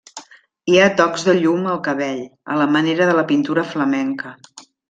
Hi 0.71 0.79
ha 0.85 0.95
tocs 1.01 1.25
de 1.27 1.35
llum 1.41 1.69
al 1.75 1.83
cabell, 1.89 2.23
a 2.55 2.57
la 2.63 2.69
manera 2.79 3.11
de 3.11 3.15
la 3.21 3.29
pintura 3.33 3.67
flamenca. 3.75 4.37